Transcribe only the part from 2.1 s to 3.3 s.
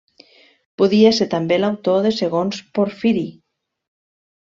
segons Porfiri.